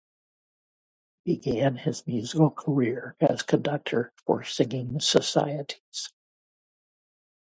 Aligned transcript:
He 1.25 1.35
began 1.35 1.75
his 1.75 2.07
musical 2.07 2.49
career 2.49 3.15
as 3.21 3.43
conductor 3.43 4.11
for 4.25 4.43
singing 4.43 4.99
societies. 4.99 6.11